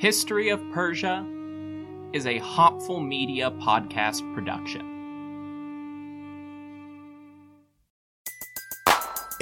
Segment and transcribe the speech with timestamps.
[0.00, 1.26] History of Persia
[2.14, 4.80] is a Hopful Media podcast production.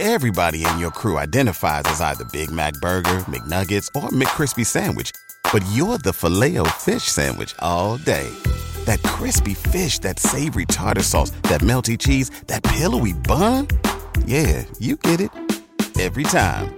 [0.01, 5.13] Everybody in your crew identifies as either Big Mac Burger, McNuggets, or McCrispy Sandwich,
[5.53, 8.29] but you're the filet fish Sandwich all day.
[8.85, 13.69] That crispy fish, that savory tartar sauce, that melty cheese, that pillowy bun.
[14.27, 15.31] Yeah, you get it
[16.01, 16.77] every time.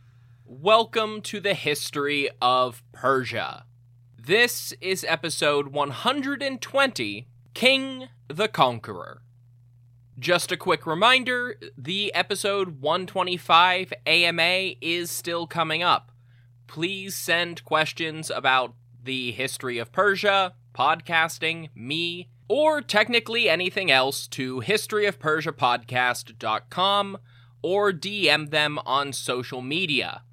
[0.53, 3.63] Welcome to the history of Persia.
[4.21, 9.21] This is episode 120 King the Conqueror.
[10.19, 16.11] Just a quick reminder the episode 125 AMA is still coming up.
[16.67, 24.59] Please send questions about the history of Persia, podcasting, me, or technically anything else to
[24.59, 27.17] historyofpersiapodcast.com
[27.61, 30.23] or DM them on social media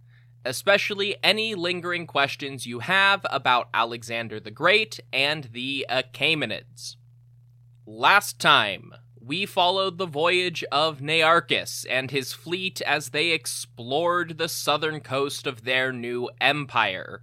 [0.48, 6.96] especially any lingering questions you have about Alexander the Great and the Achaemenids.
[7.86, 14.48] Last time, we followed the voyage of Nearchus and his fleet as they explored the
[14.48, 17.22] southern coast of their new empire,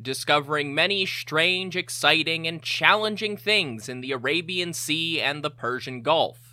[0.00, 6.49] discovering many strange, exciting, and challenging things in the Arabian Sea and the Persian Gulf.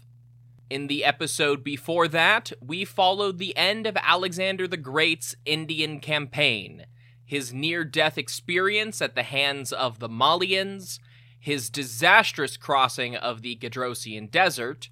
[0.69, 6.85] In the episode before that, we followed the end of Alexander the Great's Indian campaign,
[7.23, 10.99] his near death experience at the hands of the Mallians,
[11.39, 14.89] his disastrous crossing of the Gedrosian Desert,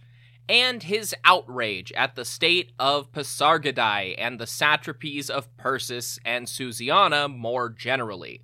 [0.47, 7.27] and his outrage at the state of Pasargadae and the satrapies of Persis and Susiana
[7.27, 8.43] more generally.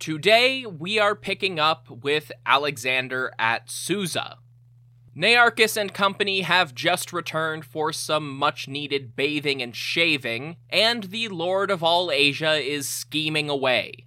[0.00, 4.38] Today, we are picking up with Alexander at Susa,
[5.16, 11.28] Nearchus and company have just returned for some much needed bathing and shaving, and the
[11.28, 14.06] Lord of all Asia is scheming away.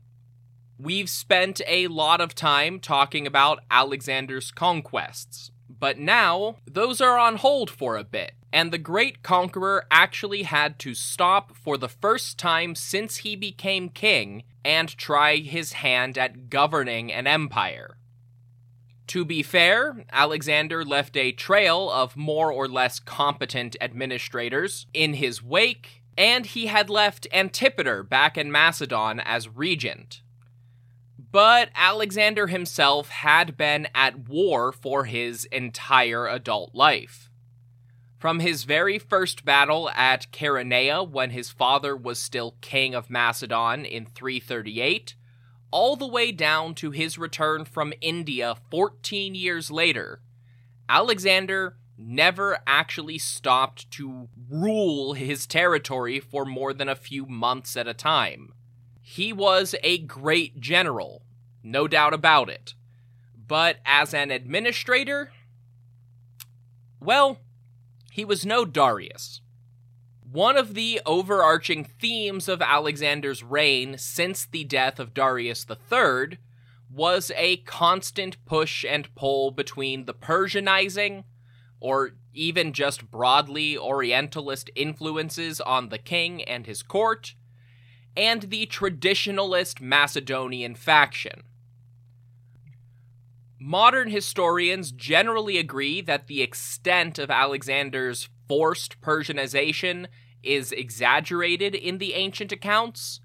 [0.77, 7.37] We've spent a lot of time talking about Alexander's conquests, but now those are on
[7.37, 12.37] hold for a bit, and the great conqueror actually had to stop for the first
[12.37, 17.96] time since he became king and try his hand at governing an empire.
[19.07, 25.41] To be fair, Alexander left a trail of more or less competent administrators in his
[25.41, 30.21] wake, and he had left Antipater back in Macedon as regent.
[31.31, 37.29] But Alexander himself had been at war for his entire adult life.
[38.17, 43.85] From his very first battle at Chaeronea when his father was still king of Macedon
[43.85, 45.15] in 338,
[45.71, 50.21] all the way down to his return from India 14 years later,
[50.89, 57.87] Alexander never actually stopped to rule his territory for more than a few months at
[57.87, 58.53] a time.
[59.01, 61.23] He was a great general,
[61.63, 62.75] no doubt about it.
[63.47, 65.31] But as an administrator,
[66.99, 67.39] well,
[68.11, 69.41] he was no Darius.
[70.29, 76.37] One of the overarching themes of Alexander's reign since the death of Darius III
[76.91, 81.23] was a constant push and pull between the Persianizing,
[81.79, 87.33] or even just broadly Orientalist influences on the king and his court,
[88.17, 91.43] and the traditionalist Macedonian faction.
[93.57, 100.07] Modern historians generally agree that the extent of Alexander's forced Persianization
[100.43, 103.19] is exaggerated in the ancient accounts,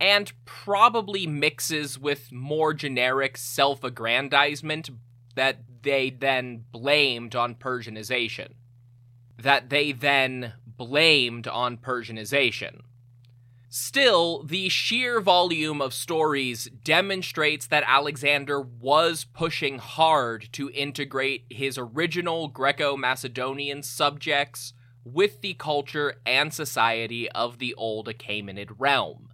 [0.00, 4.90] and probably mixes with more generic self aggrandizement
[5.34, 8.52] that they then blamed on Persianization.
[9.40, 12.80] That they then blamed on Persianization.
[13.76, 21.76] Still, the sheer volume of stories demonstrates that Alexander was pushing hard to integrate his
[21.76, 29.30] original Greco Macedonian subjects with the culture and society of the old Achaemenid realm.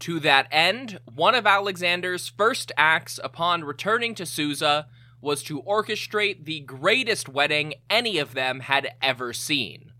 [0.00, 4.88] To that end, one of Alexander's first acts upon returning to Susa
[5.20, 9.92] was to orchestrate the greatest wedding any of them had ever seen.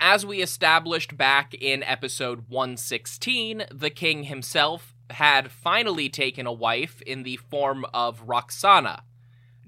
[0.00, 7.02] As we established back in episode 116, the king himself had finally taken a wife
[7.02, 9.02] in the form of Roxana,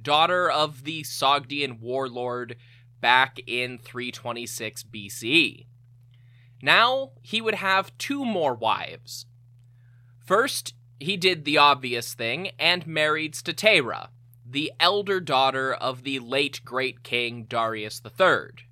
[0.00, 2.56] daughter of the Sogdian warlord
[3.00, 5.66] back in 326 BCE.
[6.62, 9.26] Now he would have two more wives.
[10.24, 14.10] First, he did the obvious thing and married Stateira,
[14.48, 18.69] the elder daughter of the late great king Darius III.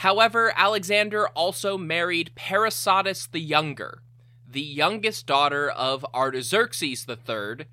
[0.00, 4.00] However, Alexander also married Parysatis the Younger,
[4.48, 7.66] the youngest daughter of Artaxerxes III,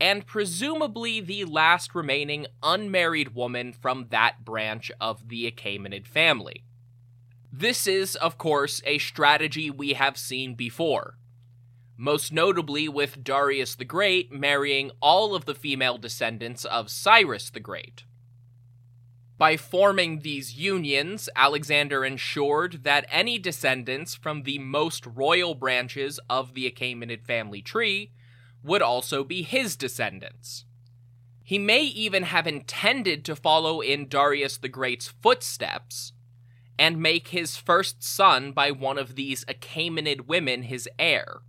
[0.00, 6.64] and presumably the last remaining unmarried woman from that branch of the Achaemenid family.
[7.52, 11.18] This is, of course, a strategy we have seen before,
[11.98, 17.60] most notably with Darius the Great marrying all of the female descendants of Cyrus the
[17.60, 18.04] Great.
[19.36, 26.54] By forming these unions, Alexander ensured that any descendants from the most royal branches of
[26.54, 28.12] the Achaemenid family tree
[28.62, 30.64] would also be his descendants.
[31.42, 36.12] He may even have intended to follow in Darius the Great's footsteps
[36.78, 41.42] and make his first son by one of these Achaemenid women his heir.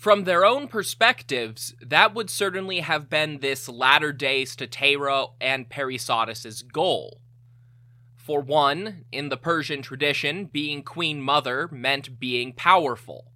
[0.00, 6.66] From their own perspectives, that would certainly have been this latter day Stateira and Parysatis'
[6.66, 7.20] goal.
[8.16, 13.30] For one, in the Persian tradition, being queen mother meant being powerful.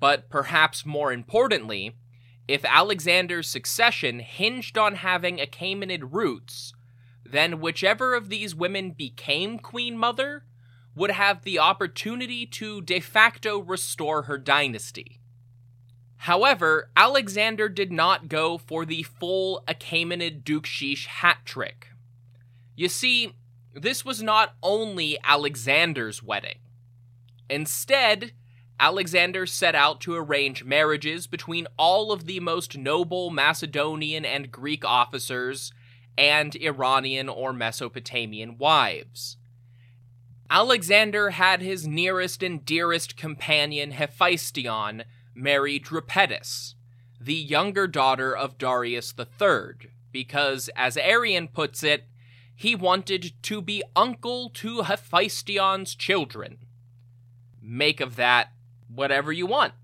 [0.00, 1.98] But perhaps more importantly,
[2.48, 6.72] if Alexander's succession hinged on having Achaemenid roots,
[7.30, 10.44] then whichever of these women became queen mother
[10.94, 15.17] would have the opportunity to de facto restore her dynasty.
[16.18, 21.88] However, Alexander did not go for the full Achaemenid Dukeshish hat trick.
[22.74, 23.34] You see,
[23.72, 26.58] this was not only Alexander's wedding.
[27.48, 28.32] Instead,
[28.80, 34.84] Alexander set out to arrange marriages between all of the most noble Macedonian and Greek
[34.84, 35.72] officers
[36.16, 39.36] and Iranian or Mesopotamian wives.
[40.50, 45.04] Alexander had his nearest and dearest companion Hephaestion
[45.38, 46.74] marry Drypetis,
[47.20, 52.04] the younger daughter of Darius III, because, as Arrian puts it,
[52.54, 56.58] he wanted to be uncle to Hephaestion's children.
[57.62, 58.52] Make of that
[58.88, 59.74] whatever you want.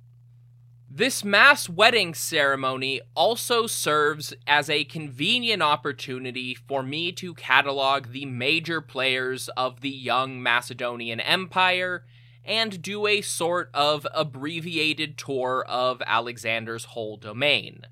[0.91, 8.27] This mass wedding ceremony also serves as a convenient opportunity for me to catalog the
[8.27, 12.05] major players of the young Macedonian Empire
[12.45, 17.87] and do a sort of abbreviated tour of Alexander's whole domain.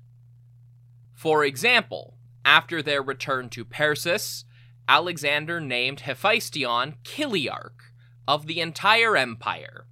[1.13, 4.45] For example, after their return to Persis,
[4.87, 7.91] Alexander named Hephaestion Chiliarch
[8.27, 9.85] of the entire empire,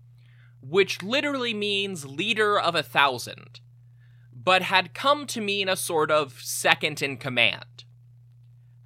[0.62, 3.62] which literally means leader of a thousand,
[4.34, 7.66] but had come to mean a sort of second in command.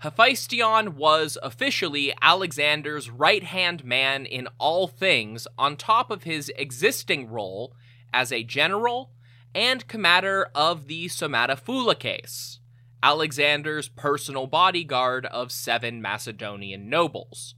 [0.05, 7.27] Hephaestion was officially Alexander's right hand man in all things, on top of his existing
[7.27, 7.75] role
[8.13, 9.09] as a general
[9.55, 12.59] and commander of the Somatophylakes,
[13.01, 17.55] Alexander's personal bodyguard of seven Macedonian nobles.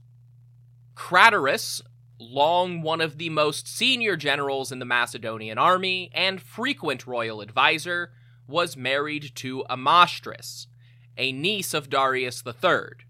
[0.94, 1.82] Craterus,
[2.18, 8.12] long one of the most senior generals in the Macedonian army and frequent royal advisor,
[8.46, 10.67] was married to Amastris,
[11.18, 13.04] a niece of Darius III.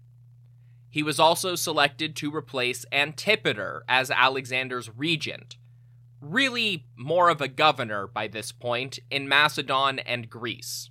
[0.89, 5.55] He was also selected to replace Antipater as Alexander's regent,
[6.19, 10.89] really more of a governor by this point in Macedon and Greece.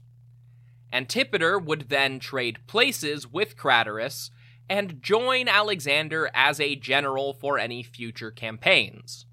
[0.92, 4.30] Antipater would then trade places with Craterus
[4.70, 9.26] and join Alexander as a general for any future campaigns.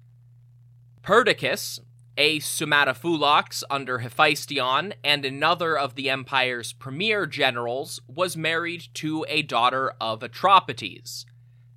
[1.02, 1.80] Perdiccas,
[2.16, 9.42] a Somatophylakes under Hephaestion and another of the empire's premier generals, was married to a
[9.42, 11.26] daughter of Atropates,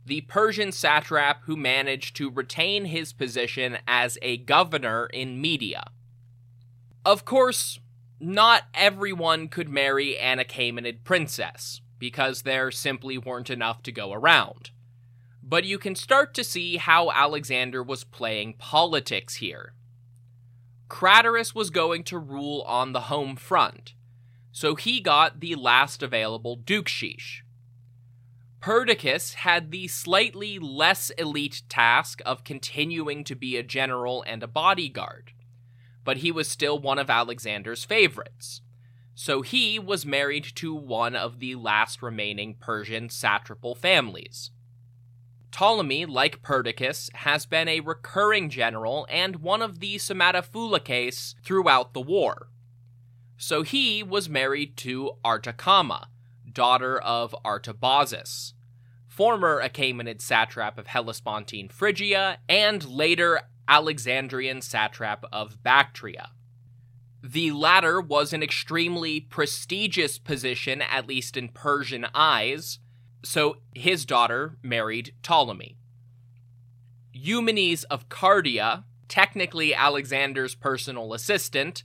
[0.05, 5.83] the Persian satrap who managed to retain his position as a governor in Media.
[7.05, 7.79] Of course,
[8.19, 14.71] not everyone could marry an Achaemenid princess, because there simply weren't enough to go around.
[15.43, 19.73] But you can start to see how Alexander was playing politics here
[20.89, 23.93] Craterus was going to rule on the home front,
[24.51, 27.41] so he got the last available Dukeshish.
[28.59, 34.47] Perdiccas had the slightly less elite task of continuing to be a general and a
[34.47, 35.31] bodyguard,
[36.03, 38.61] but he was still one of Alexander's favorites.
[39.13, 44.51] So he was married to one of the last remaining Persian satrapal families.
[45.51, 52.01] Ptolemy, like Perdiccas, has been a recurring general and one of the Somatophylakes throughout the
[52.01, 52.49] war.
[53.37, 56.07] So he was married to Artacama,
[56.51, 58.53] daughter of Artabazus,
[59.07, 66.31] former Achaemenid satrap of Hellespontine Phrygia and later Alexandrian satrap of Bactria.
[67.21, 72.79] The latter was an extremely prestigious position, at least in Persian eyes,
[73.23, 75.77] so his daughter married Ptolemy.
[77.13, 81.83] Eumenes of Cardia, technically Alexander's personal assistant,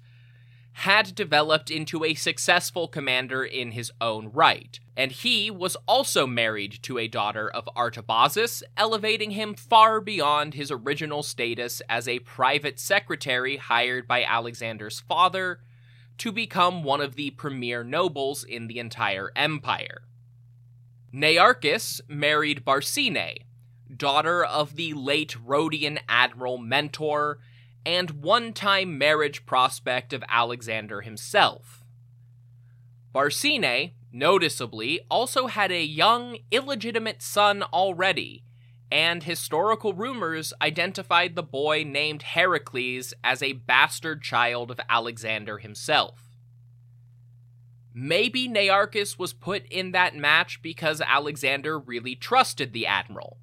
[0.79, 6.83] had developed into a successful commander in his own right, and he was also married
[6.83, 12.81] to a daughter of Artabazus, elevating him far beyond his original status as a private
[12.81, 15.61] secretary hired by Alexander's father
[16.19, 20.03] to become one of the premier nobles in the entire empire.
[21.15, 23.45] Nearchus married Barsine,
[23.97, 27.39] daughter of the late Rhodian admiral Mentor
[27.87, 31.85] and one time marriage prospect of Alexander himself.
[33.15, 38.43] Barsine, noticeably, also had a young, illegitimate son already,
[38.91, 46.24] and historical rumors identified the boy named Heracles as a bastard child of Alexander himself.
[47.97, 53.39] Maybe Nearchus was put in that match because Alexander really trusted the admiral.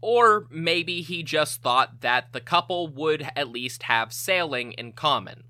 [0.00, 5.44] Or maybe he just thought that the couple would at least have sailing in common.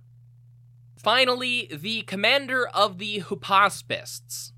[0.97, 4.51] Finally, the commander of the Hypaspists,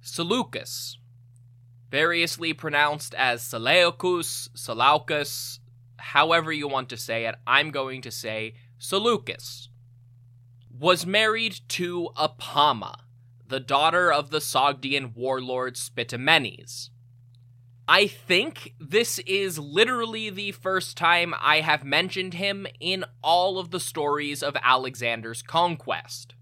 [0.00, 0.98] Seleucus,
[1.90, 5.58] variously pronounced as Seleucus, Seleucus,
[5.96, 9.69] however you want to say it, I'm going to say Seleucus,
[10.80, 12.94] was married to Apama,
[13.46, 16.88] the daughter of the Sogdian warlord Spitamenes.
[17.86, 23.72] I think this is literally the first time I have mentioned him in all of
[23.72, 26.34] the stories of Alexander's conquest.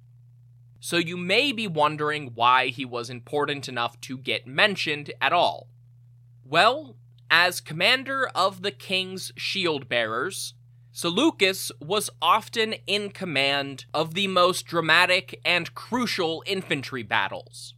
[0.78, 5.66] So you may be wondering why he was important enough to get mentioned at all.
[6.44, 6.94] Well,
[7.28, 10.54] as commander of the king's shield bearers,
[10.98, 17.74] Seleucus was often in command of the most dramatic and crucial infantry battles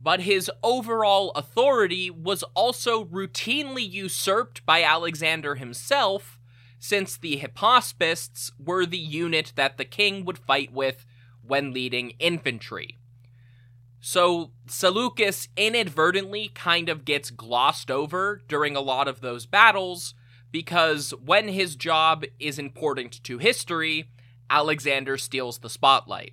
[0.00, 6.38] but his overall authority was also routinely usurped by Alexander himself,
[6.78, 11.04] since the Hypaspists were the unit that the king would fight with
[11.42, 12.96] when leading infantry.
[14.00, 20.14] So Seleucus inadvertently kind of gets glossed over during a lot of those battles
[20.50, 24.10] because when his job is important to history,
[24.50, 26.32] Alexander steals the spotlight.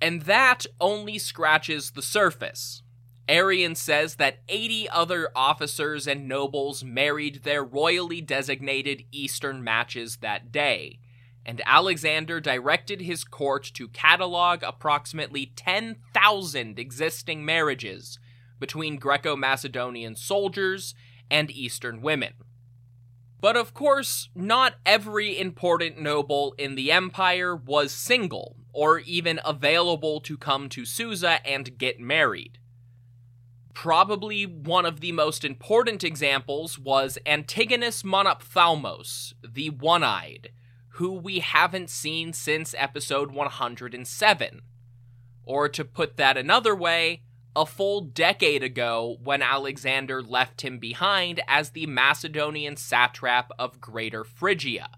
[0.00, 2.82] And that only scratches the surface.
[3.28, 10.50] Arrian says that 80 other officers and nobles married their royally designated Eastern matches that
[10.50, 10.98] day,
[11.46, 18.18] and Alexander directed his court to catalog approximately 10,000 existing marriages
[18.58, 20.94] between Greco Macedonian soldiers
[21.30, 22.32] and Eastern women.
[23.42, 30.20] But of course, not every important noble in the empire was single, or even available
[30.20, 32.60] to come to Susa and get married.
[33.74, 40.50] Probably one of the most important examples was Antigonus Monophthalmos, the One Eyed,
[40.90, 44.62] who we haven't seen since episode 107.
[45.42, 47.22] Or to put that another way,
[47.54, 54.24] a full decade ago when Alexander left him behind as the Macedonian satrap of Greater
[54.24, 54.88] Phrygia.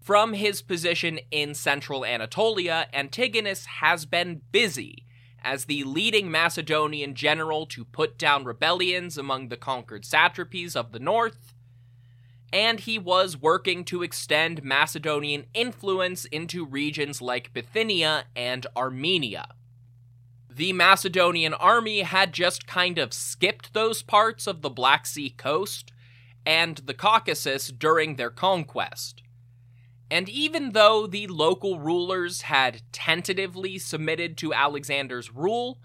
[0.00, 5.04] From his position in central Anatolia, Antigonus has been busy
[5.42, 10.98] as the leading Macedonian general to put down rebellions among the conquered satrapies of the
[10.98, 11.54] north,
[12.52, 19.48] and he was working to extend Macedonian influence into regions like Bithynia and Armenia.
[20.52, 25.92] The Macedonian army had just kind of skipped those parts of the Black Sea coast
[26.44, 29.22] and the Caucasus during their conquest.
[30.10, 35.78] And even though the local rulers had tentatively submitted to Alexander's rule,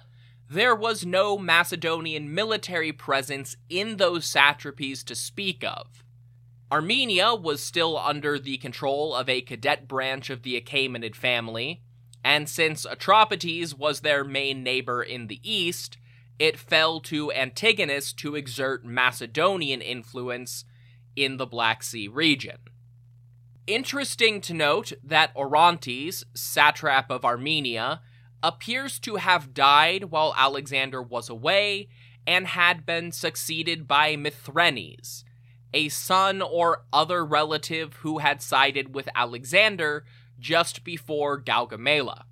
[0.49, 6.03] there was no Macedonian military presence in those satrapies to speak of.
[6.71, 11.83] Armenia was still under the control of a cadet branch of the Achaemenid family,
[12.25, 15.99] and since Atropates was their main neighbor in the east,
[16.39, 20.65] it fell to Antigonus to exert Macedonian influence
[21.15, 22.57] in the Black Sea region.
[23.67, 28.01] Interesting to note that Orontes, satrap of Armenia,
[28.41, 31.89] appears to have died while Alexander was away,
[32.25, 35.23] and had been succeeded by Mithrenes,
[35.75, 40.05] a son or other relative who had sided with Alexander
[40.39, 42.23] just before Gaugamela.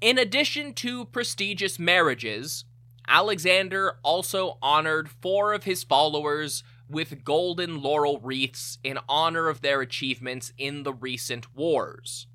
[0.00, 2.64] In addition to prestigious marriages,
[3.06, 9.80] Alexander also honored four of his followers with golden laurel wreaths in honor of their
[9.80, 12.26] achievements in the recent wars.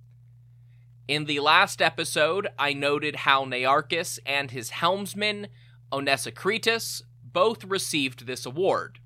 [1.07, 5.47] In the last episode, I noted how Nearchus and his helmsman,
[5.91, 8.99] Onesicritus, both received this award.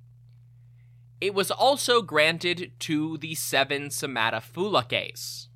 [1.21, 5.47] It was also granted to the seven Somatophylakes.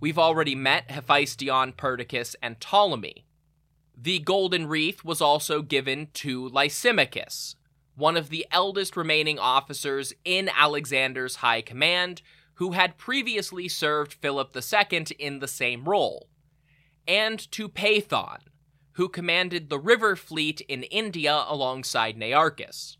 [0.00, 3.24] We've already met Hephaestion, Perdiccas, and Ptolemy.
[3.96, 7.56] The Golden Wreath was also given to Lysimachus,
[7.96, 12.22] one of the eldest remaining officers in Alexander's high command,
[12.54, 16.28] who had previously served Philip II in the same role,
[17.08, 18.38] and to Peithon,
[18.92, 22.98] who commanded the river fleet in India alongside Nearchus.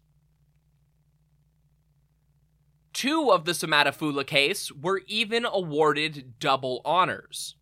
[2.98, 7.54] Two of the Somatophylakes were even awarded double honors.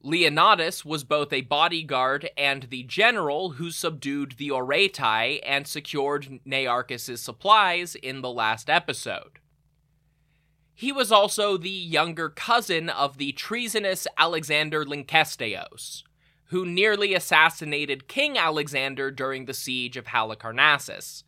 [0.00, 7.20] Leonnatus was both a bodyguard and the general who subdued the Oretai and secured Nearchus's
[7.20, 9.40] supplies in the last episode.
[10.72, 16.04] He was also the younger cousin of the treasonous Alexander Lynkesteos,
[16.50, 21.23] who nearly assassinated King Alexander during the siege of Halicarnassus,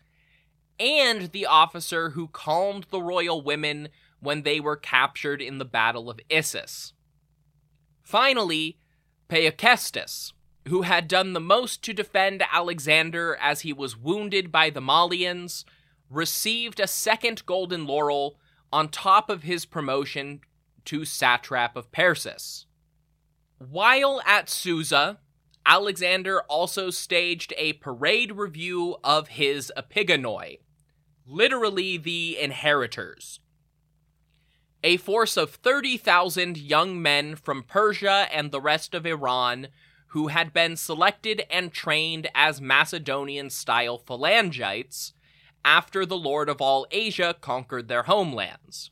[0.78, 3.88] and the officer who calmed the royal women
[4.20, 6.92] when they were captured in the Battle of Issus.
[8.02, 8.78] Finally,
[9.28, 10.32] Peucestas,
[10.68, 15.64] who had done the most to defend Alexander as he was wounded by the Mallians,
[16.10, 18.38] received a second golden laurel
[18.72, 20.40] on top of his promotion
[20.84, 22.66] to satrap of Persis.
[23.58, 25.18] While at Susa,
[25.64, 30.58] Alexander also staged a parade review of his epigonoi,
[31.26, 33.40] literally the inheritors,
[34.84, 39.68] a force of 30,000 young men from Persia and the rest of Iran
[40.08, 45.12] who had been selected and trained as Macedonian style phalangites
[45.64, 48.90] after the Lord of all Asia conquered their homelands.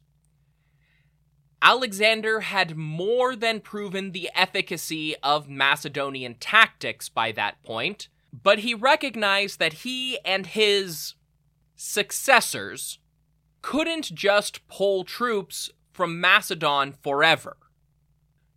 [1.62, 8.74] Alexander had more than proven the efficacy of Macedonian tactics by that point, but he
[8.74, 11.14] recognized that he and his
[11.84, 12.98] successors
[13.60, 17.56] couldn't just pull troops from Macedon forever.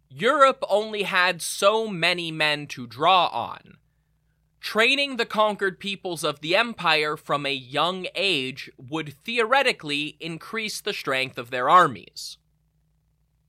[0.10, 3.78] Europe only had so many men to draw on.
[4.62, 10.94] Training the conquered peoples of the empire from a young age would theoretically increase the
[10.94, 12.38] strength of their armies.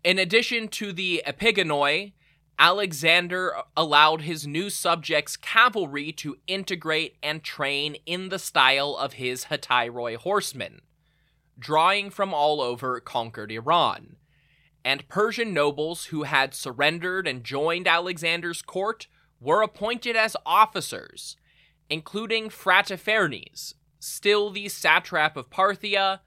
[0.03, 2.13] In addition to the epigonoi,
[2.59, 9.45] Alexander allowed his new subjects' cavalry to integrate and train in the style of his
[9.45, 10.81] Hetairoi horsemen
[11.59, 14.17] drawing from all over conquered Iran,
[14.85, 19.09] and Persian nobles who had surrendered and joined Alexander's court
[19.41, 21.37] were appointed as officers,
[21.91, 26.21] including Phrataphernes, still the satrap of Parthia,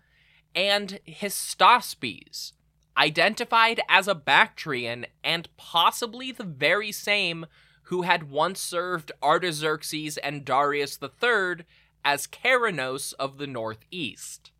[0.54, 2.54] and Hystaspes,
[2.97, 7.45] identified as a Bactrian and possibly the very same
[7.84, 11.65] who had once served Artaxerxes and Darius III
[12.06, 14.51] as Ceranos of the northeast.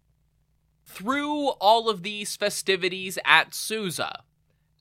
[0.86, 4.24] Through all of these festivities at Susa,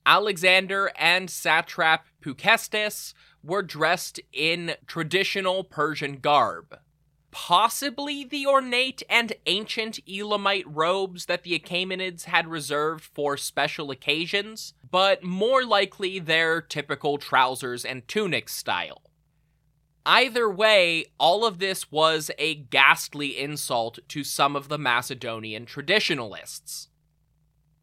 [0.05, 6.79] Alexander and satrap Peucestas were dressed in traditional Persian garb.
[7.31, 14.73] Possibly the ornate and ancient Elamite robes that the Achaemenids had reserved for special occasions,
[14.89, 19.01] but more likely their typical trousers and tunic style.
[20.05, 26.89] Either way, all of this was a ghastly insult to some of the Macedonian traditionalists.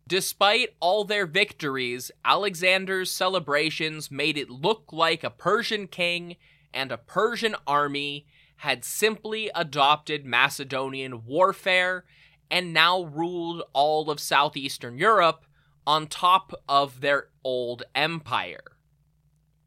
[0.06, 6.37] Despite all their victories, Alexander's celebrations made it look like a Persian king
[6.74, 8.26] and a Persian army
[8.59, 12.05] had simply adopted Macedonian warfare
[12.51, 15.44] and now ruled all of southeastern Europe
[15.87, 18.64] on top of their old empire.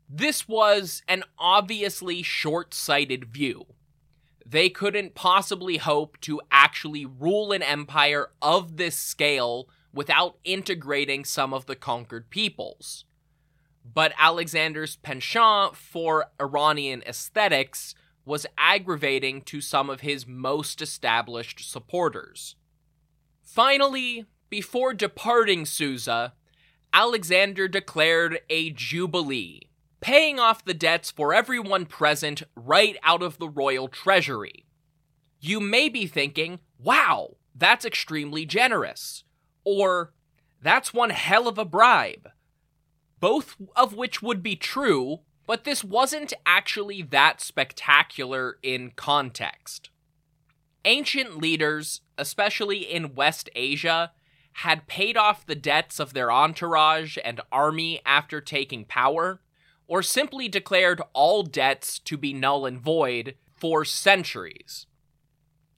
[0.09, 3.65] This was an obviously short sighted view.
[4.45, 11.53] They couldn't possibly hope to actually rule an empire of this scale without integrating some
[11.53, 13.05] of the conquered peoples.
[13.85, 22.55] But Alexander's penchant for Iranian aesthetics was aggravating to some of his most established supporters.
[23.41, 26.33] Finally, before departing Susa,
[26.93, 29.61] Alexander declared a jubilee
[30.01, 34.65] paying off the debts for everyone present right out of the royal treasury.
[35.39, 39.23] You may be thinking, wow, that's extremely generous.
[39.63, 40.13] Or,
[40.61, 42.29] that's one hell of a bribe.
[43.19, 49.89] Both of which would be true, but this wasn't actually that spectacular in context.
[50.85, 54.11] Ancient leaders, especially in West Asia,
[54.53, 59.41] had paid off the debts of their entourage and army after taking power,
[59.87, 64.87] or simply declared all debts to be null and void for centuries.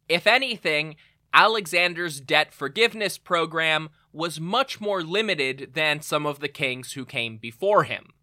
[0.07, 0.95] If anything,
[1.33, 7.37] Alexander's debt forgiveness program was much more limited than some of the kings who came
[7.37, 8.13] before him.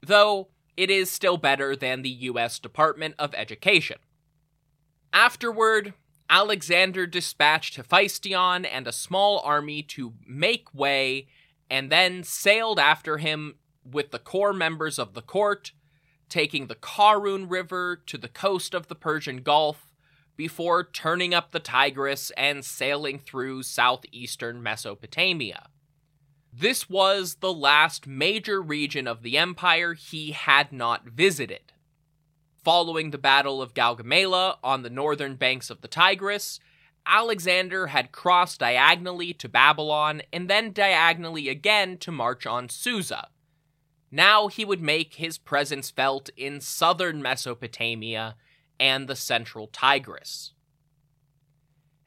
[0.00, 3.98] Though, it is still better than the US Department of Education.
[5.12, 5.94] Afterward,
[6.28, 11.28] Alexander dispatched Hephaestion and a small army to make way,
[11.70, 15.72] and then sailed after him with the core members of the court,
[16.28, 19.92] taking the Karun River to the coast of the Persian Gulf
[20.36, 25.68] before turning up the Tigris and sailing through southeastern Mesopotamia.
[26.58, 31.74] This was the last major region of the empire he had not visited.
[32.64, 36.58] Following the Battle of Gaugamela on the northern banks of the Tigris,
[37.04, 43.28] Alexander had crossed diagonally to Babylon and then diagonally again to march on Susa.
[44.10, 48.34] Now he would make his presence felt in southern Mesopotamia
[48.80, 50.54] and the central Tigris.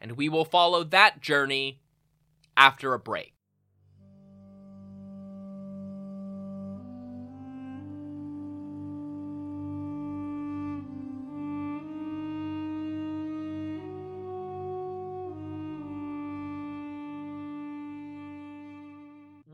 [0.02, 1.82] And we will follow that journey
[2.58, 3.36] after a break.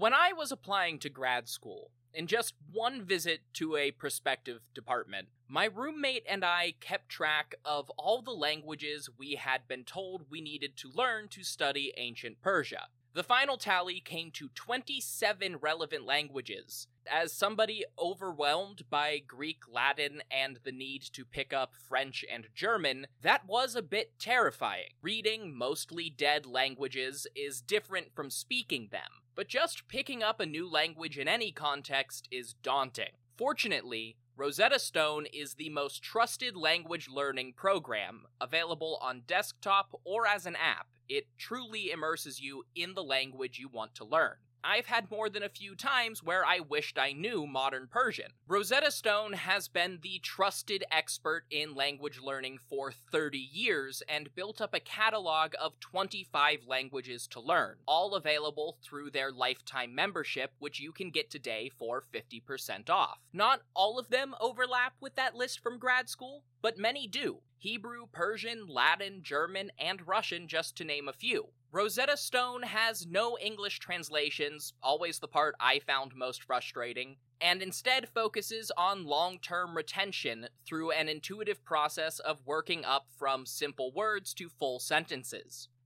[0.05, 5.29] When I was applying to grad school, in just one visit to a prospective department,
[5.47, 10.41] my roommate and I kept track of all the languages we had been told we
[10.41, 12.89] needed to learn to study ancient Persia.
[13.15, 16.85] The final tally came to 27 relevant languages.
[17.11, 23.07] As somebody overwhelmed by Greek, Latin, and the need to pick up French and German,
[23.23, 24.89] that was a bit terrifying.
[25.01, 30.69] Reading mostly dead languages is different from speaking them but just picking up a new
[30.69, 33.11] language in any context is daunting.
[33.37, 40.45] Fortunately, Rosetta Stone is the most trusted language learning program available on desktop or as
[40.45, 40.87] an app.
[41.07, 44.35] It truly immerses you in the language you want to learn.
[44.65, 48.32] I've had more than a few times where I wished I knew modern Persian.
[48.47, 54.62] Rosetta Stone has been the trusted expert in language learning for 30 years and built
[54.62, 60.80] up a catalog of 25 languages to learn, all available through their lifetime membership, which
[60.80, 63.19] you can get today for 50% off.
[63.32, 67.41] Not all of them overlap with that list from grad school, but many do.
[67.58, 71.49] Hebrew, Persian, Latin, German, and Russian, just to name a few.
[71.75, 78.07] Rosetta Stone has no English translations, always the part I found most frustrating, and instead
[78.07, 84.33] focuses on long term retention through an intuitive process of working up from simple words
[84.35, 85.67] to full sentences.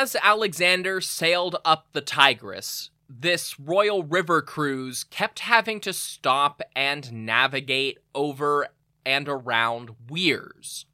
[0.00, 7.12] As Alexander sailed up the Tigris, this royal river cruise kept having to stop and
[7.26, 8.68] navigate over
[9.04, 10.86] and around weirs,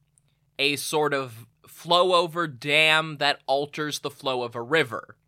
[0.59, 5.19] a sort of flow over dam that alters the flow of a river.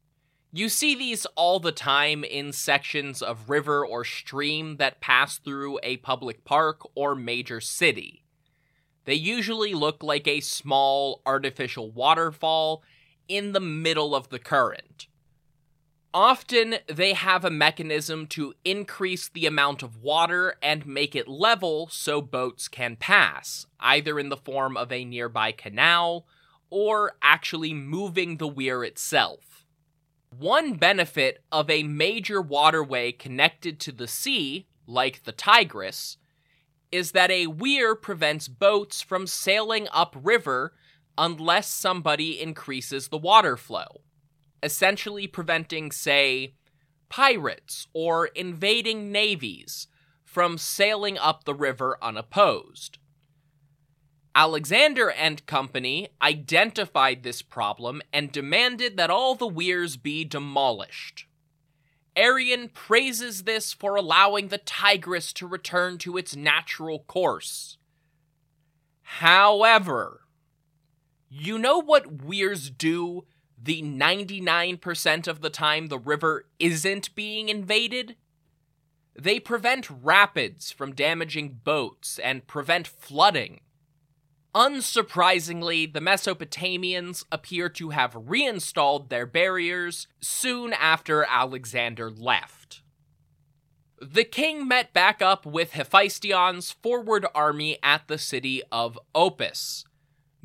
[0.51, 5.81] You see these all the time in sections of river or stream that pass through
[5.83, 8.25] a public park or major city.
[9.05, 12.83] They usually look like a small artificial waterfall
[13.29, 15.07] in the middle of the current.
[16.15, 21.89] Often, they have a mechanism to increase the amount of water and make it level
[21.91, 26.27] so boats can pass, either in the form of a nearby canal
[26.71, 29.67] or actually moving the weir itself.
[30.31, 36.17] One benefit of a major waterway connected to the sea, like the Tigris,
[36.91, 40.73] is that a weir prevents boats from sailing upriver
[41.19, 44.03] unless somebody increases the water flow,
[44.63, 46.55] essentially preventing, say,
[47.09, 49.89] pirates or invading navies
[50.25, 52.99] from sailing up the river unopposed.
[54.35, 61.27] Alexander and company identified this problem and demanded that all the weirs be demolished.
[62.17, 67.79] Arrian praises this for allowing the Tigris to return to its natural course.
[69.03, 70.21] However,
[71.29, 73.25] you know what weirs do
[73.61, 78.17] the 99% of the time the river isn't being invaded?
[79.19, 83.61] They prevent rapids from damaging boats and prevent flooding.
[84.55, 92.83] Unsurprisingly, the Mesopotamians appear to have reinstalled their barriers soon after Alexander left.
[94.01, 99.85] The king met back up with Hephaestion's forward army at the city of Opis,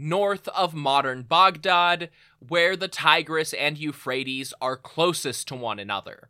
[0.02, 2.10] north of modern Baghdad,
[2.40, 6.30] where the Tigris and Euphrates are closest to one another.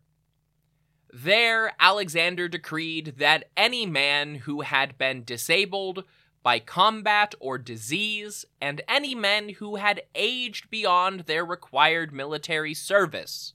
[1.14, 6.04] There, Alexander decreed that any man who had been disabled
[6.44, 13.54] by combat or disease, and any men who had aged beyond their required military service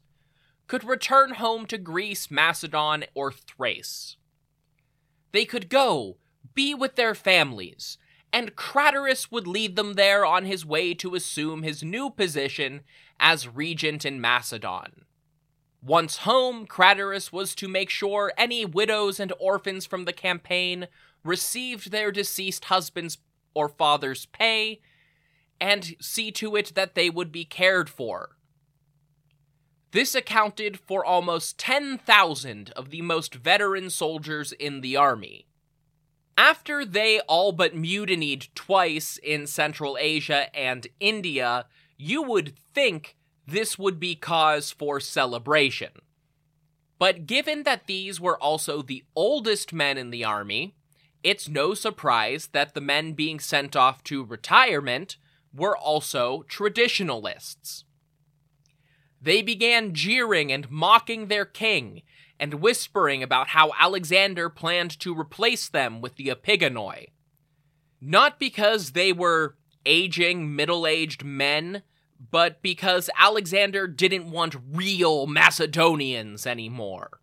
[0.67, 4.17] could return home to Greece, Macedon, or Thrace.
[5.33, 6.17] They could go,
[6.55, 7.99] be with their families,
[8.33, 12.83] and Craterus would lead them there on his way to assume his new position
[13.19, 15.05] as regent in Macedon.
[15.83, 20.89] Once home, Craterus was to make sure any widows and orphans from the campaign
[21.25, 23.19] received their deceased husband's
[23.55, 24.81] or father's pay,
[25.61, 28.37] and see to it that they would be cared for.
[29.93, 35.46] This accounted for almost 10,000 of the most veteran soldiers in the army.
[36.37, 43.79] After they all but mutinied twice in Central Asia and India, you would think this
[43.79, 45.93] would be cause for celebration.
[46.99, 50.75] But given that these were also the oldest men in the army,
[51.23, 55.17] it's no surprise that the men being sent off to retirement
[55.55, 57.85] were also traditionalists.
[59.21, 62.03] They began jeering and mocking their king
[62.39, 67.07] and whispering about how Alexander planned to replace them with the Epigonoi.
[68.01, 71.83] Not because they were aging, middle aged men,
[72.31, 77.21] but because Alexander didn't want real Macedonians anymore.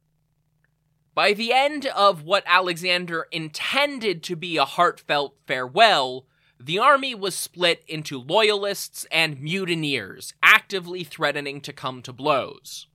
[1.15, 6.25] By the end of what Alexander intended to be a heartfelt farewell,
[6.59, 12.87] the army was split into loyalists and mutineers, actively threatening to come to blows.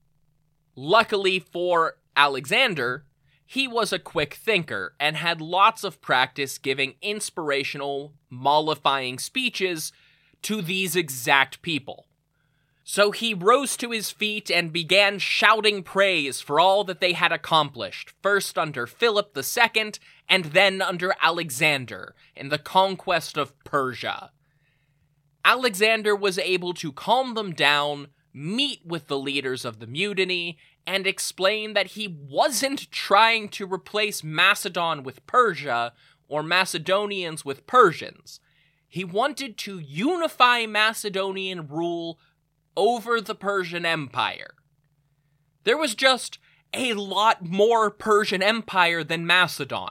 [0.74, 3.04] Luckily for Alexander,
[3.46, 9.92] he was a quick thinker and had lots of practice giving inspirational, mollifying speeches
[10.42, 12.06] to these exact people.
[12.82, 17.30] So he rose to his feet and began shouting praise for all that they had
[17.30, 19.92] accomplished, first under Philip II
[20.28, 24.32] and then under Alexander in the conquest of Persia.
[25.44, 31.06] Alexander was able to calm them down, meet with the leaders of the mutiny, and
[31.06, 35.92] explain that he wasn't trying to replace Macedon with Persia
[36.28, 38.40] or Macedonians with Persians.
[38.88, 42.18] He wanted to unify Macedonian rule
[42.76, 44.54] over the Persian Empire.
[45.64, 46.38] There was just
[46.72, 49.90] a lot more Persian Empire than Macedon.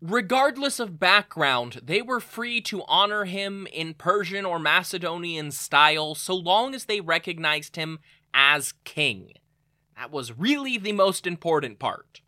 [0.00, 6.34] Regardless of background, they were free to honor him in Persian or Macedonian style so
[6.34, 7.98] long as they recognized him
[8.32, 9.32] as king.
[9.98, 12.20] That was really the most important part.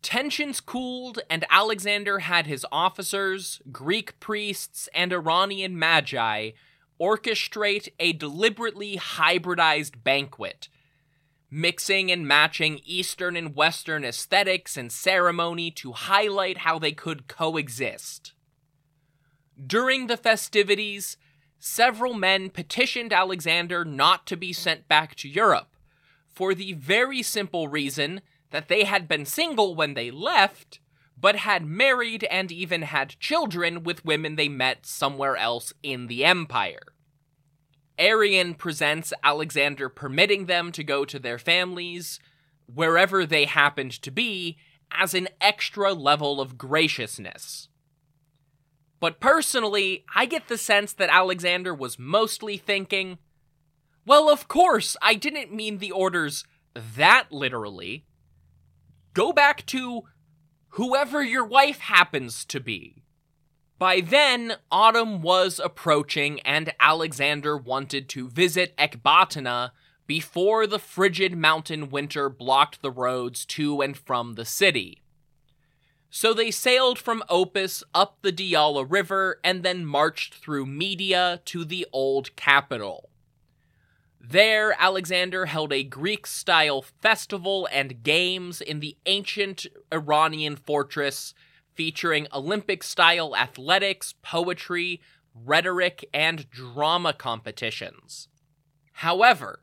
[0.00, 6.52] Tensions cooled, and Alexander had his officers, Greek priests, and Iranian magi
[6.98, 10.70] orchestrate a deliberately hybridized banquet,
[11.50, 18.32] mixing and matching Eastern and Western aesthetics and ceremony to highlight how they could coexist.
[19.62, 21.18] During the festivities,
[21.58, 25.74] several men petitioned Alexander not to be sent back to Europe,
[26.38, 28.20] for the very simple reason
[28.52, 30.78] that they had been single when they left,
[31.20, 36.24] but had married and even had children with women they met somewhere else in the
[36.24, 36.94] empire.
[37.98, 42.20] Arrian presents Alexander permitting them to go to their families,
[42.72, 44.56] wherever they happened to be,
[44.92, 47.68] as an extra level of graciousness.
[49.00, 53.18] But personally, I get the sense that Alexander was mostly thinking,
[54.08, 56.44] well, of course, I didn't mean the orders
[56.74, 58.06] that literally.
[59.12, 60.04] Go back to
[60.70, 63.02] whoever your wife happens to be.
[63.78, 69.72] By then, autumn was approaching, and Alexander wanted to visit Ecbatana
[70.06, 75.02] before the frigid mountain winter blocked the roads to and from the city.
[76.10, 81.64] So they sailed from Opis up the Diyala River and then marched through Media to
[81.64, 83.10] the old capital.
[84.30, 91.32] There, Alexander held a Greek style festival and games in the ancient Iranian fortress,
[91.72, 95.00] featuring Olympic style athletics, poetry,
[95.34, 98.28] rhetoric, and drama competitions.
[98.92, 99.62] However,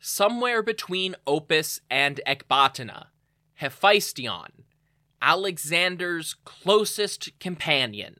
[0.00, 3.08] somewhere between Opis and Ecbatana,
[3.56, 4.64] Hephaestion,
[5.20, 8.16] Alexander's closest companion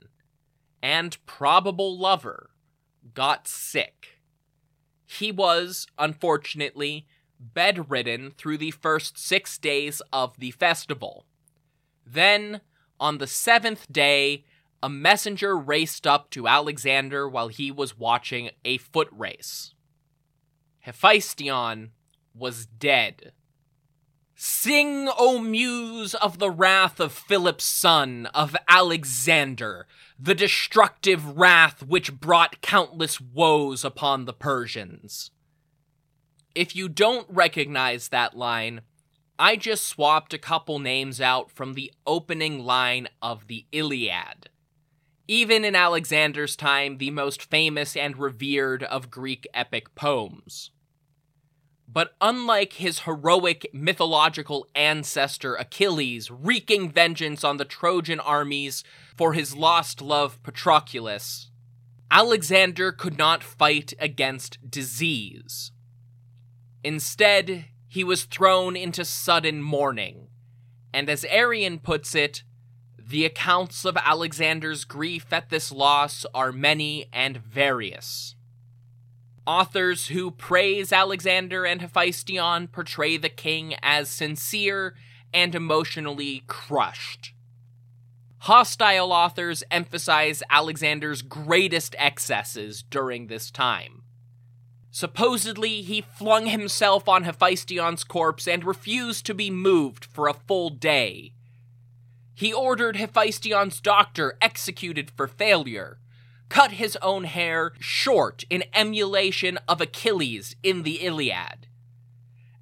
[0.82, 2.50] and probable lover,
[3.14, 4.15] got sick.
[5.06, 7.06] He was, unfortunately,
[7.38, 11.26] bedridden through the first six days of the festival.
[12.04, 12.60] Then,
[12.98, 14.44] on the seventh day,
[14.82, 19.74] a messenger raced up to Alexander while he was watching a foot race.
[20.80, 21.90] Hephaestion
[22.34, 23.32] was dead.
[24.34, 29.86] Sing, O muse of the wrath of Philip's son, of Alexander,
[30.18, 35.30] the destructive wrath which brought countless woes upon the Persians.
[36.54, 38.80] If you don't recognize that line,
[39.38, 44.48] I just swapped a couple names out from the opening line of the Iliad.
[45.28, 50.70] Even in Alexander's time, the most famous and revered of Greek epic poems.
[51.88, 58.84] But unlike his heroic mythological ancestor Achilles wreaking vengeance on the Trojan armies
[59.16, 61.48] for his lost love Patroclus,
[62.10, 65.72] Alexander could not fight against disease.
[66.84, 70.28] Instead, he was thrown into sudden mourning,
[70.92, 72.44] and as Arrian puts it,
[72.96, 78.35] the accounts of Alexander's grief at this loss are many and various.
[79.46, 84.94] Authors who praise Alexander and Hephaestion portray the king as sincere
[85.32, 87.32] and emotionally crushed.
[88.38, 94.02] Hostile authors emphasize Alexander's greatest excesses during this time.
[94.90, 100.70] Supposedly, he flung himself on Hephaestion's corpse and refused to be moved for a full
[100.70, 101.34] day.
[102.34, 105.98] He ordered Hephaestion's doctor executed for failure,
[106.48, 111.66] cut his own hair short in emulation of Achilles in the Iliad.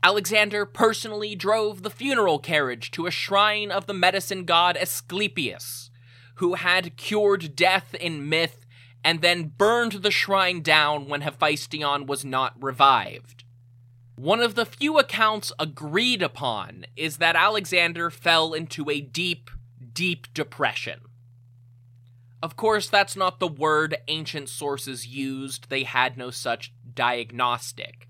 [0.02, 5.90] Alexander personally drove the funeral carriage to a shrine of the medicine god Asclepius,
[6.36, 8.66] who had cured death in myth
[9.02, 13.44] and then burned the shrine down when Hephaestion was not revived.
[14.16, 19.50] One of the few accounts agreed upon is that Alexander fell into a deep,
[19.92, 21.00] deep depression.
[22.44, 28.06] Of course, that's not the word ancient sources used, they had no such diagnostic.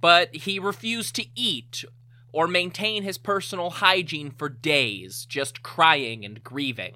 [0.00, 1.84] But he refused to eat
[2.32, 6.94] or maintain his personal hygiene for days, just crying and grieving.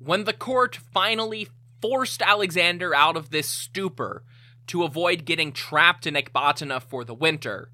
[0.00, 1.46] When the court finally
[1.80, 4.24] forced Alexander out of this stupor
[4.66, 7.70] to avoid getting trapped in Ecbatana for the winter,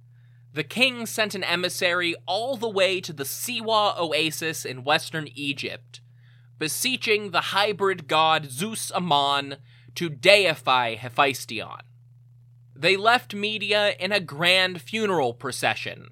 [0.52, 6.02] the king sent an emissary all the way to the Siwa oasis in western Egypt
[6.64, 9.56] beseeching the hybrid god Zeus Ammon
[9.94, 11.82] to deify Hephaestion.
[12.74, 16.08] They left Media in a grand funeral procession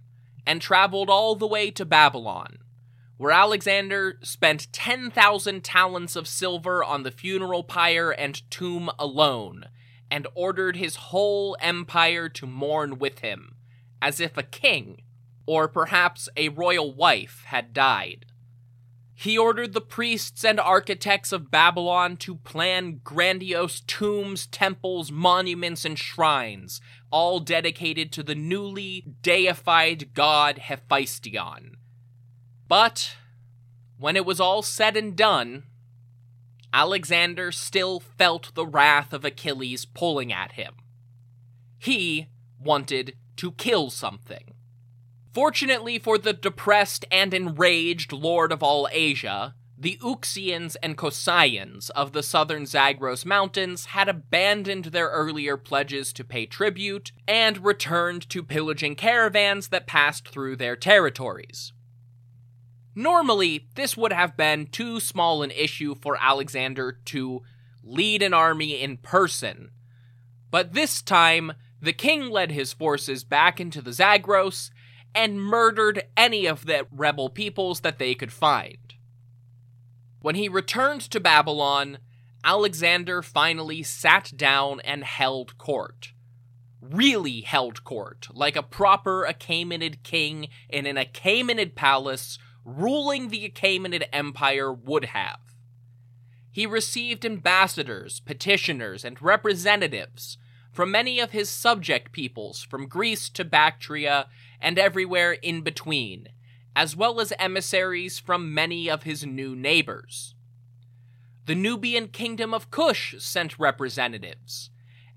[0.47, 2.59] and traveled all the way to Babylon,
[3.17, 9.65] where Alexander spent 10,000 talents of silver on the funeral pyre and tomb alone,
[10.11, 13.55] and ordered his whole empire to mourn with him,
[14.03, 15.01] as if a king,
[15.47, 18.27] or perhaps a royal wife, had died.
[19.23, 25.97] He ordered the priests and architects of Babylon to plan grandiose tombs, temples, monuments, and
[25.97, 26.81] shrines,
[27.13, 31.77] all dedicated to the newly deified god Hephaestion.
[32.67, 33.15] But,
[33.97, 35.67] when it was all said and done,
[36.73, 40.75] Alexander still felt the wrath of Achilles pulling at him.
[41.79, 42.27] He
[42.59, 44.55] wanted to kill something.
[45.33, 52.13] Fortunately for the depressed and enraged lord of all Asia, the Uxians and Kosaians of
[52.13, 58.43] the southern Zagros Mountains had abandoned their earlier pledges to pay tribute and returned to
[58.43, 61.73] pillaging caravans that passed through their territories.
[62.95, 67.41] Normally, this would have been too small an issue for Alexander to
[67.83, 69.71] lead an army in person,
[70.51, 74.71] but this time the king led his forces back into the Zagros
[75.15, 78.95] and murdered any of the rebel peoples that they could find.
[80.21, 81.99] When he returned to Babylon,
[82.45, 86.13] Alexander finally sat down and held court.
[86.81, 94.05] Really held court, like a proper Achaemenid king in an Achaemenid palace ruling the Achaemenid
[94.13, 95.39] Empire would have.
[96.51, 100.37] He received ambassadors, petitioners, and representatives
[100.73, 104.27] from many of his subject peoples from Greece to Bactria
[104.63, 106.29] and everywhere in between,
[106.75, 110.35] as well as emissaries from many of his new neighbors.
[111.45, 114.71] The Nubian kingdom of Kush sent representatives,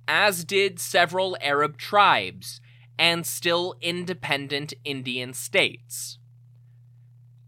[0.08, 2.60] as did several Arab tribes
[2.98, 6.18] and still independent Indian states.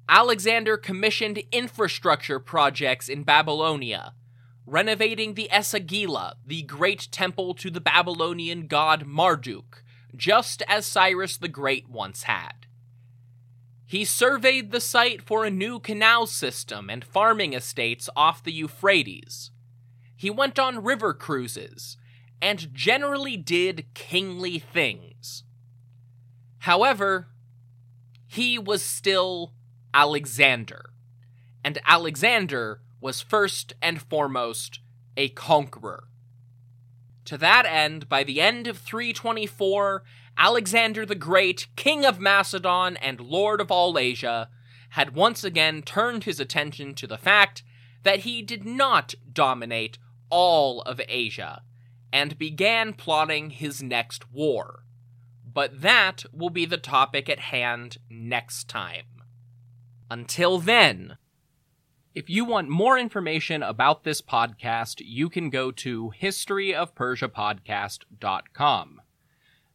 [0.07, 4.13] Alexander commissioned infrastructure projects in Babylonia,
[4.65, 9.83] renovating the Esagila, the great temple to the Babylonian god Marduk,
[10.17, 12.65] just as Cyrus the Great once had.
[13.85, 19.51] He surveyed the site for a new canal system and farming estates off the Euphrates.
[20.15, 21.95] He went on river cruises
[22.41, 25.43] and generally did kingly things.
[26.59, 27.29] However,
[28.27, 29.53] he was still
[29.93, 30.89] Alexander.
[31.63, 34.79] And Alexander was first and foremost
[35.15, 36.09] a conqueror.
[37.27, 40.01] To that end, by the end of 324,
[40.37, 44.49] Alexander the Great, King of Macedon and Lord of all Asia,
[44.91, 47.63] had once again turned his attention to the fact
[48.03, 49.97] that he did not dominate
[50.29, 51.63] all of Asia,
[52.13, 54.85] and began plotting his next war.
[55.45, 59.23] But that will be the topic at hand next time.
[60.09, 61.17] Until then,
[62.17, 69.01] if you want more information about this podcast, you can go to historyofpersiapodcast.com.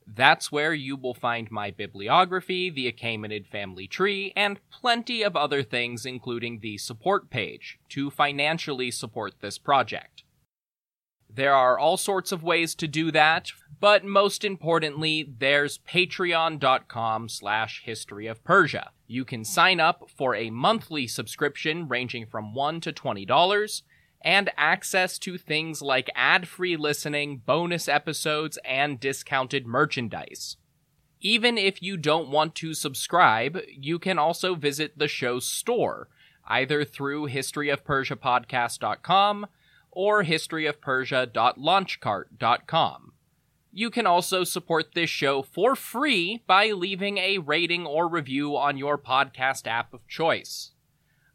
[0.04, 5.62] That's where you will find my bibliography, the Achaemenid family tree, and plenty of other
[5.62, 10.11] things, including the support page, to financially support this project.
[11.34, 17.80] There are all sorts of ways to do that, but most importantly, there's patreon.com slash
[17.84, 18.90] history of Persia.
[19.06, 23.82] You can sign up for a monthly subscription ranging from $1 to $20
[24.20, 30.58] and access to things like ad free listening, bonus episodes, and discounted merchandise.
[31.20, 36.10] Even if you don't want to subscribe, you can also visit the show's store,
[36.46, 39.46] either through historyofpersiapodcast.com
[39.92, 43.12] or historyofpersia.launchcart.com.
[43.74, 48.76] You can also support this show for free by leaving a rating or review on
[48.76, 50.72] your podcast app of choice.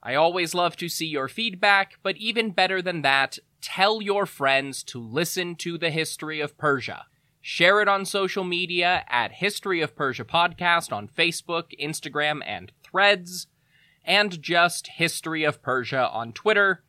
[0.03, 4.83] I always love to see your feedback, but even better than that, tell your friends
[4.83, 7.05] to listen to the History of Persia.
[7.41, 13.47] Share it on social media at History of Persia Podcast on Facebook, Instagram, and Threads,
[14.05, 16.83] and just History of Persia on Twitter,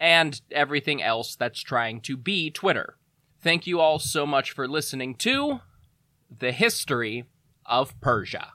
[0.00, 2.96] and everything else that's trying to be Twitter.
[3.42, 5.60] Thank you all so much for listening to
[6.36, 7.24] The History
[7.66, 8.52] of Persia.